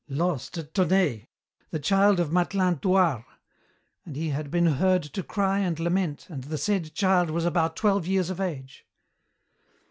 "Lost, 0.09 0.57
at 0.57 0.73
Thonaye, 0.73 1.27
the 1.69 1.77
child 1.77 2.19
of 2.19 2.31
Mathelin 2.31 2.77
Thouars, 2.79 3.23
'and 4.03 4.15
he 4.15 4.29
had 4.29 4.49
been 4.49 4.65
heard 4.65 5.03
to 5.03 5.21
cry 5.21 5.59
and 5.59 5.79
lament 5.79 6.25
and 6.27 6.45
the 6.45 6.57
said 6.57 6.95
child 6.95 7.29
was 7.29 7.45
about 7.45 7.75
twelve 7.75 8.07
years 8.07 8.31
of 8.31 8.41
age.' 8.41 8.87